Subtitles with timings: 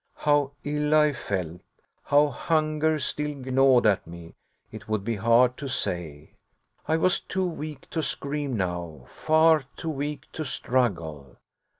[0.15, 1.61] How ill I felt,
[2.05, 4.33] how hunger still gnawed at me,
[4.71, 6.31] it would be hard to say.
[6.87, 11.37] I was too weak to scream now, far too weak to struggle.